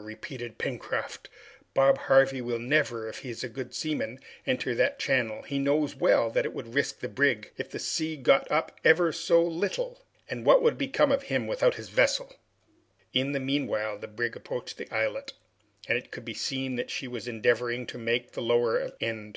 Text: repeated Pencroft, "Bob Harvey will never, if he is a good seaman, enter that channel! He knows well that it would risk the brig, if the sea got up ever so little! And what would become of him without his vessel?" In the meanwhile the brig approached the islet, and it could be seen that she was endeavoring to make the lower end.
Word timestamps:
repeated 0.00 0.56
Pencroft, 0.56 1.28
"Bob 1.74 1.98
Harvey 1.98 2.40
will 2.40 2.58
never, 2.58 3.10
if 3.10 3.18
he 3.18 3.28
is 3.28 3.44
a 3.44 3.48
good 3.50 3.74
seaman, 3.74 4.18
enter 4.46 4.74
that 4.74 4.98
channel! 4.98 5.42
He 5.42 5.58
knows 5.58 5.94
well 5.94 6.30
that 6.30 6.46
it 6.46 6.54
would 6.54 6.72
risk 6.72 7.00
the 7.00 7.10
brig, 7.10 7.52
if 7.58 7.68
the 7.70 7.78
sea 7.78 8.16
got 8.16 8.50
up 8.50 8.72
ever 8.86 9.12
so 9.12 9.42
little! 9.44 10.00
And 10.30 10.46
what 10.46 10.62
would 10.62 10.78
become 10.78 11.12
of 11.12 11.24
him 11.24 11.46
without 11.46 11.74
his 11.74 11.90
vessel?" 11.90 12.34
In 13.12 13.32
the 13.32 13.38
meanwhile 13.40 13.98
the 13.98 14.08
brig 14.08 14.34
approached 14.34 14.78
the 14.78 14.90
islet, 14.90 15.34
and 15.86 15.98
it 15.98 16.10
could 16.10 16.24
be 16.24 16.32
seen 16.32 16.76
that 16.76 16.88
she 16.90 17.06
was 17.06 17.28
endeavoring 17.28 17.84
to 17.88 17.98
make 17.98 18.32
the 18.32 18.40
lower 18.40 18.92
end. 18.98 19.30